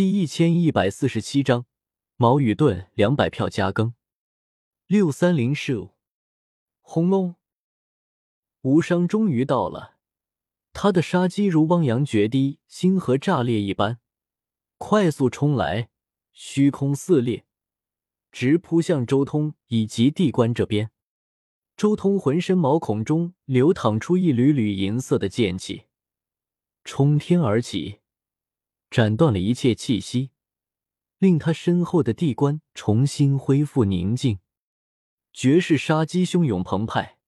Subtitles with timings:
[0.00, 1.66] 第一千一百四十七章，
[2.16, 3.92] 矛与盾两百票加更。
[4.86, 5.90] 六三零事务，
[6.80, 7.34] 轰隆！
[8.62, 9.98] 无伤终于到了，
[10.72, 13.98] 他的杀机如汪洋决堤、星河炸裂一般，
[14.78, 15.90] 快速冲来，
[16.32, 17.44] 虚空撕裂，
[18.32, 20.90] 直扑向周通以及地关这边。
[21.76, 25.88] 周通浑身毛孔中流淌出一缕缕银色的剑气，
[26.84, 27.99] 冲天而起。
[28.90, 30.32] 斩断了一切气息，
[31.18, 34.40] 令他身后的地关重新恢复宁静。
[35.32, 37.18] 绝世杀机汹涌澎湃，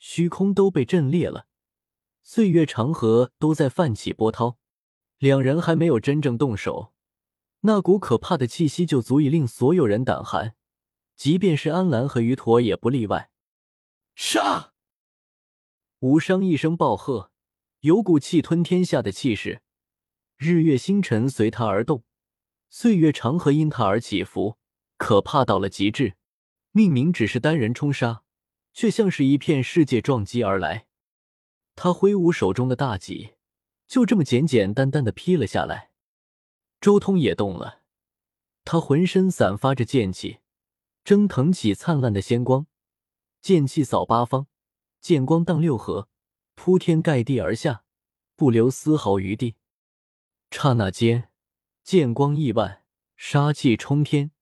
[0.00, 1.46] 虚空都被震裂了，
[2.24, 4.58] 岁月长河都在泛起波涛。
[5.18, 6.92] 两人还没有真正动手，
[7.60, 10.56] 那股可怕的气息就足以令所有人胆寒，
[11.14, 13.30] 即便是安澜和于驼也不例外。
[14.16, 14.72] 杀！
[16.00, 17.30] 无伤一声暴喝，
[17.80, 19.62] 有股气吞天下的气势。
[20.38, 22.04] 日月星辰随他而动，
[22.70, 24.56] 岁月长河因他而起伏，
[24.96, 26.14] 可怕到了极致。
[26.70, 28.22] 命明只是单人冲杀，
[28.72, 30.86] 却像是一片世界撞击而来。
[31.74, 33.34] 他挥舞手中的大戟，
[33.88, 35.90] 就这么简简单单的劈了下来。
[36.80, 37.82] 周通也动了，
[38.64, 40.38] 他浑身散发着剑气，
[41.02, 42.68] 蒸腾起灿烂的仙光，
[43.40, 44.46] 剑气扫八方，
[45.00, 46.08] 剑光荡六合，
[46.54, 47.82] 铺天盖地而下，
[48.36, 49.56] 不留丝毫余地。
[50.50, 51.30] 刹那间，
[51.84, 52.84] 剑光亿万，
[53.16, 54.32] 杀气冲天，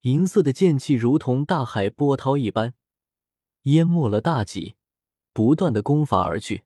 [0.00, 2.74] 银色的剑气如同大海波涛一般，
[3.62, 4.76] 淹没了大戟，
[5.32, 6.64] 不断的攻伐而去。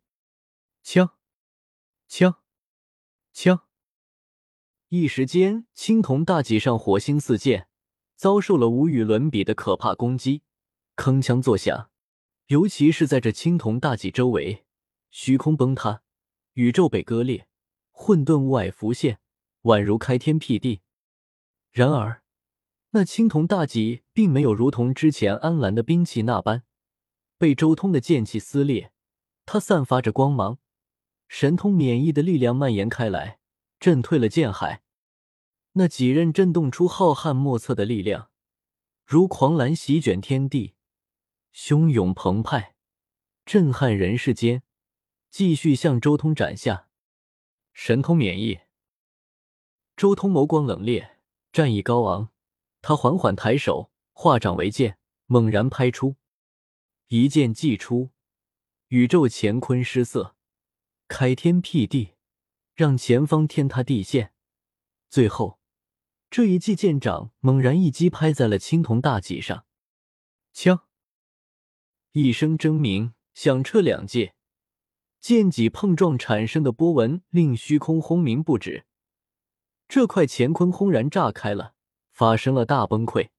[0.82, 1.18] 枪，
[2.08, 2.42] 枪，
[3.32, 3.64] 枪！
[4.88, 7.68] 一时间，青铜大戟上火星四溅，
[8.14, 10.42] 遭受了无与伦比的可怕攻击，
[10.96, 11.90] 铿锵作响。
[12.46, 14.64] 尤其是在这青铜大戟周围，
[15.10, 16.02] 虚空崩塌，
[16.52, 17.48] 宇宙被割裂。
[17.98, 19.18] 混沌雾霭浮现，
[19.62, 20.82] 宛如开天辟地。
[21.72, 22.22] 然而，
[22.90, 26.62] 那青铜大戟并没有如同之前安澜的兵器那般
[27.38, 28.92] 被周通的剑气撕裂，
[29.46, 30.58] 它散发着光芒，
[31.26, 33.40] 神通免疫的力量蔓延开来，
[33.80, 34.82] 震退了剑海。
[35.72, 38.30] 那几刃震动出浩瀚莫测的力量，
[39.06, 40.74] 如狂澜席卷天地，
[41.54, 42.74] 汹涌澎湃，
[43.46, 44.62] 震撼人世间。
[45.30, 46.85] 继续向周通斩下。
[47.78, 48.60] 神通免疫，
[49.98, 51.10] 周通眸光冷冽，
[51.52, 52.32] 战意高昂。
[52.80, 56.16] 他缓缓抬手，化掌为剑，猛然拍出，
[57.08, 58.12] 一剑既出，
[58.88, 60.34] 宇宙乾坤失色，
[61.06, 62.14] 开天辟地，
[62.74, 64.32] 让前方天塌地陷。
[65.10, 65.60] 最后，
[66.30, 69.66] 这一记剑掌猛然一击，拍在了青铜大戟上。
[70.54, 70.88] 枪，
[72.12, 74.34] 一声铮鸣，响彻两界。
[75.20, 78.84] 剑戟碰撞产生的波纹令虚空轰鸣不止，
[79.88, 81.74] 这块乾坤轰然炸开了，
[82.12, 83.30] 发生了大崩溃。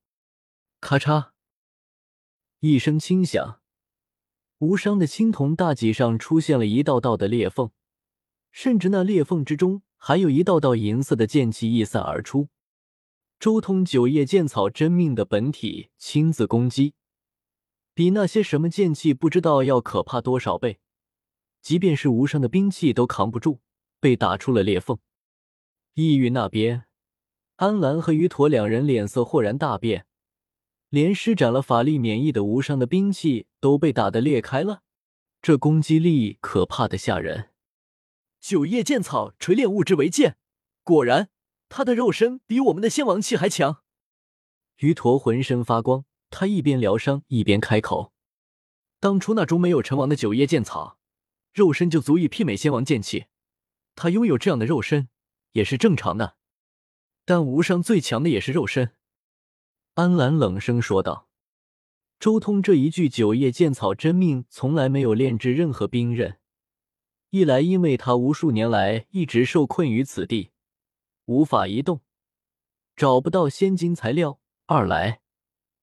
[0.80, 1.30] 咔嚓，
[2.60, 3.60] 一声轻响，
[4.58, 7.70] 无伤的青铜大戟上出现了一道道的裂缝，
[8.52, 12.48] 甚至那裂缝之中还有一道道银色的剑气溢散而出。
[13.40, 16.94] 周通九叶剑草真命的本体亲自攻击，
[17.94, 20.80] 比那些什么剑气不知道要可怕多少倍。
[21.60, 23.60] 即便是无伤的兵器都扛不住，
[24.00, 24.98] 被打出了裂缝。
[25.94, 26.84] 异域那边，
[27.56, 30.06] 安澜和于陀两人脸色豁然大变，
[30.88, 34.82] 连施展了法力免疫的无伤的兵器都被打得裂开了，
[35.42, 37.50] 这攻击力可怕的吓人。
[38.40, 40.36] 九叶剑草锤炼物质为剑，
[40.84, 41.30] 果然，
[41.68, 43.82] 他的肉身比我们的仙王气还强。
[44.78, 48.12] 于陀浑身发光，他一边疗伤一边开口
[49.00, 50.97] ：“当初那株没有成王的九叶剑草。”
[51.58, 53.26] 肉身就足以媲美仙王剑气，
[53.96, 55.08] 他拥有这样的肉身
[55.54, 56.36] 也是正常的。
[57.24, 58.92] 但无伤最强的也是肉身。
[59.94, 61.28] 安澜冷声说道
[62.20, 66.38] ：“周通这一具九叶剑草真命从来没有炼制任何兵刃，
[67.30, 70.52] 一来因为他无数年来一直受困于此地，
[71.24, 72.02] 无法移动，
[72.94, 75.22] 找不到仙金材料；二来，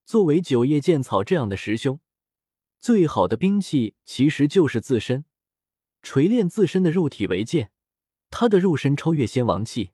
[0.06, 2.00] 作为九叶剑草这样的师兄，
[2.80, 5.26] 最好的兵器其实就是自身。”
[6.06, 7.72] 锤炼自身的肉体为剑，
[8.30, 9.90] 他的肉身超越仙王气。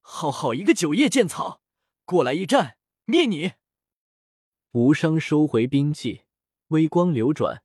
[0.00, 1.60] 好好一个九叶剑草，
[2.04, 3.52] 过来一战，灭你！
[4.72, 6.22] 无伤收回兵器，
[6.70, 7.62] 微光流转，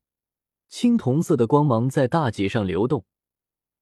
[0.69, 3.03] 青铜色的光芒在大戟上流动。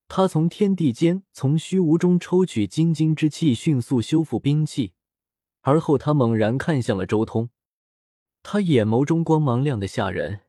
[0.07, 4.93] 他从天地间，从虚无中抽取精精之气，迅速修复兵器。
[5.59, 7.49] 而后，他猛然看向了周通，
[8.43, 10.43] 他眼眸中光芒亮得吓人，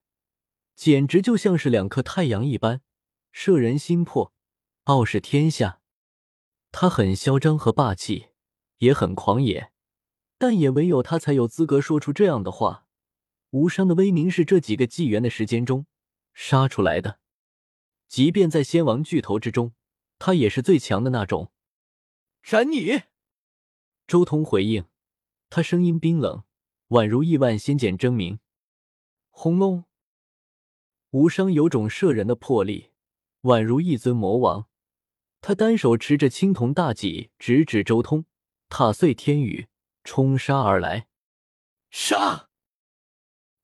[0.77, 2.83] 简直就像是两颗太阳一般。
[3.37, 4.33] 摄人心魄，
[4.85, 5.81] 傲视天下。
[6.71, 8.29] 他很嚣张和霸气，
[8.79, 9.73] 也很狂野，
[10.39, 12.87] 但也唯有他才有资格说出这样的话。
[13.51, 15.87] 无伤的威名是这几个纪元的时间中
[16.33, 17.19] 杀出来的，
[18.07, 19.75] 即便在仙王巨头之中，
[20.21, 21.51] 他也是最强的那种。
[22.41, 23.03] 斩你！
[24.07, 24.85] 周通回应，
[25.51, 26.45] 他声音冰冷，
[26.91, 28.39] 宛如亿万仙剑争鸣。
[29.31, 29.87] 轰隆！
[31.11, 32.93] 无伤有种摄人的魄力，
[33.45, 34.67] 宛如一尊魔王。
[35.41, 38.25] 他单手持着青铜大戟，直指周通，
[38.69, 39.69] 踏碎天宇，
[40.03, 41.07] 冲杀而来。
[41.91, 42.49] 杀！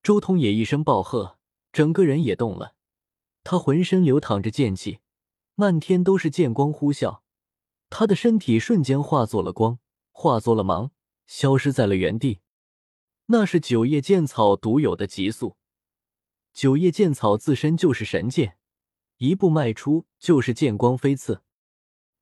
[0.02, 1.38] 周通也一声暴喝，
[1.72, 2.74] 整个人也动了。
[3.42, 5.00] 他浑身流淌着剑气，
[5.54, 7.20] 漫天都是剑光呼啸。
[7.88, 9.78] 他的身体瞬间化作了光，
[10.12, 10.92] 化作了芒，
[11.26, 12.40] 消失在了原地。
[13.26, 15.56] 那是九叶剑草独有的急速。
[16.52, 18.58] 九叶剑草自身就是神剑，
[19.20, 21.42] 一步迈出就是剑光飞刺。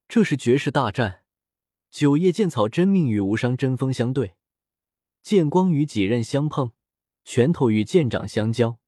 [0.09, 1.23] 这是绝世大战，
[1.93, 4.35] 九叶剑草真命与无伤针锋相对，
[5.23, 6.73] 剑光与几刃相碰。
[7.25, 8.81] 拳头与剑掌相交，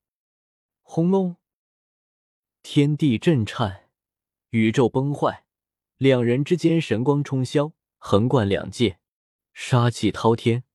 [0.81, 1.37] 轰隆！
[2.61, 3.89] 天地震颤，
[4.49, 5.45] 宇宙崩坏。
[5.95, 8.99] 两人之间神光冲霄，横贯两界，
[9.53, 10.65] 杀气滔天，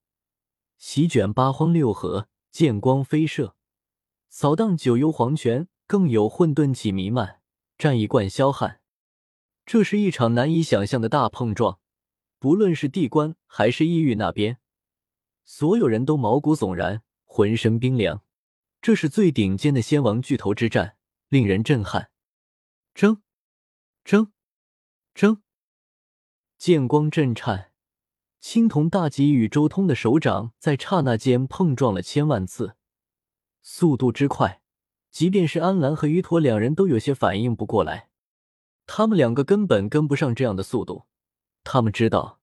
[0.79, 2.29] 席卷八荒六合。
[2.51, 3.55] 剑光飞射，
[4.31, 7.41] 扫荡九幽黄泉，更有混沌气弥漫，
[7.79, 8.81] 战意贯霄汉。
[9.65, 11.79] 这是一场难以想象的大碰撞，
[12.39, 14.59] 不论是地关还是异域那边，
[15.45, 17.03] 所有人都毛骨悚然。
[17.29, 18.23] 浑身冰凉，
[18.81, 20.97] 这是最顶尖的仙王巨头之战，
[21.29, 22.11] 令人震撼。
[22.95, 23.21] 争，
[24.05, 24.33] 争，
[25.13, 25.43] 争！
[26.57, 27.73] 剑光震颤，
[28.41, 32.77] 青铜大戟与周通的手掌在刹那间碰撞了千万次，
[33.61, 34.63] 速度之快，
[35.17, 38.11] 即便是安澜和于陀两人都有些反应不过来。
[38.87, 41.05] 他们两个根本跟不上这样的速度。
[41.65, 42.39] 他们知道，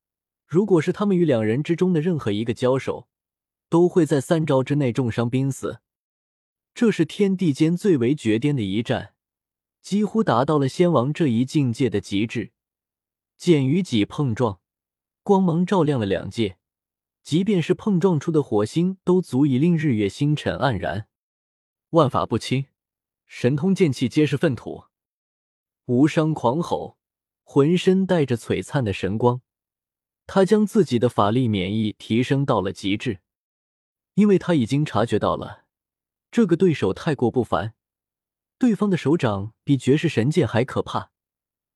[0.48, 3.08] 如果是他们与两人之中的任何一个交手，
[3.70, 5.82] 都会在三招之内重伤濒死，
[6.74, 9.14] 这是天地间最为绝巅的一战，
[9.84, 12.54] 几乎达到了仙王这一境界的极致。
[13.38, 14.60] 剑与戟碰撞，
[15.22, 16.58] 光芒照亮了两界，
[17.22, 21.06] 即便是碰撞出的火星，都足以令日月星辰黯然。
[21.94, 22.66] 万法不侵，
[23.28, 24.86] 神通剑气皆是粪土。
[25.86, 26.98] 无伤狂吼，
[27.44, 29.42] 浑身带着璀璨的神光，
[30.26, 33.20] 他将自己的法力免疫提升到了极致。
[34.16, 35.66] 因为他已经察觉到了，
[36.32, 37.76] 这个对手太过不凡，
[38.58, 41.12] 对方的手掌比绝世神剑还可怕，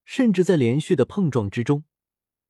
[0.03, 1.83] 甚至在连续的碰撞之中，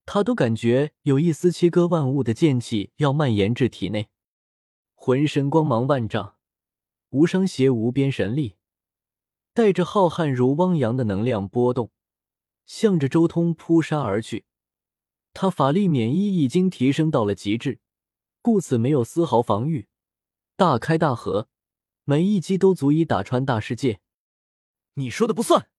[0.05, 4.07] 他都感觉有一丝切割万物的剑气要蔓延至体内，
[4.95, 6.37] 浑身光芒万丈，
[7.17, 8.57] 无伤携无边神力，
[9.51, 11.89] 带着浩瀚如汪洋的能量波动，
[12.67, 14.45] 向着周通扑杀而去。
[15.33, 17.79] 他法力免疫已经提升到了极致。
[18.43, 19.87] 故此没有丝毫防御，
[20.55, 21.49] 大开大合，
[22.03, 23.99] 每一击都足以打穿大世界。
[24.93, 25.69] 你说的不算。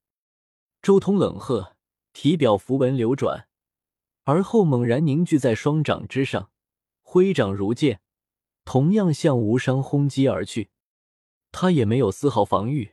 [0.82, 1.76] 周通冷喝，
[2.12, 3.46] 体表符文流转，
[4.24, 6.50] 而后猛然凝聚在双掌之上，
[7.02, 8.00] 挥掌如剑，
[8.64, 10.70] 同样向无伤轰击而去。
[11.60, 12.92] 他也没有丝毫防御，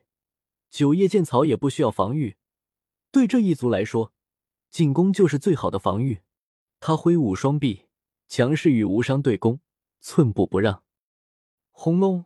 [0.72, 2.36] 九叶剑草也不需要防御。
[3.12, 4.12] 对这一族来说，
[4.72, 6.22] 进攻就是最好的防御。
[6.80, 7.86] 他挥舞双臂，
[8.28, 9.60] 强势与无伤对攻。
[10.02, 10.82] 寸步不让，
[11.70, 12.26] 轰隆！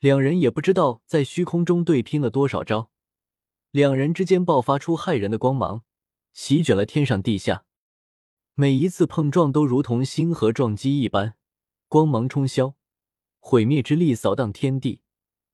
[0.00, 2.90] 两人也不知道在虚空中对拼了多少招，
[3.70, 5.84] 两人之间爆发出骇人的光芒，
[6.32, 7.64] 席卷了天上地下。
[8.54, 11.36] 每一次碰撞都如同星河撞击一般，
[11.86, 12.74] 光芒冲霄，
[13.38, 15.02] 毁灭之力扫荡天地，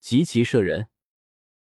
[0.00, 0.89] 极其射人。